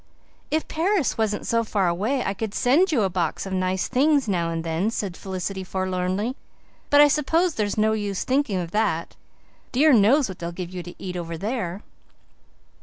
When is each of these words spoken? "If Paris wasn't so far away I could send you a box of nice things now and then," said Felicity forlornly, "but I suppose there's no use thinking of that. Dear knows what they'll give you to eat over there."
"If 0.49 0.67
Paris 0.67 1.15
wasn't 1.15 1.45
so 1.45 1.63
far 1.63 1.87
away 1.87 2.23
I 2.25 2.33
could 2.33 2.55
send 2.55 2.91
you 2.91 3.03
a 3.03 3.09
box 3.11 3.45
of 3.45 3.53
nice 3.53 3.87
things 3.87 4.27
now 4.27 4.49
and 4.49 4.63
then," 4.63 4.89
said 4.89 5.15
Felicity 5.15 5.63
forlornly, 5.63 6.35
"but 6.89 6.99
I 7.01 7.07
suppose 7.07 7.53
there's 7.53 7.77
no 7.77 7.93
use 7.93 8.23
thinking 8.23 8.57
of 8.57 8.71
that. 8.71 9.15
Dear 9.71 9.93
knows 9.93 10.27
what 10.27 10.39
they'll 10.39 10.51
give 10.51 10.71
you 10.73 10.81
to 10.81 10.95
eat 10.97 11.15
over 11.15 11.37
there." 11.37 11.83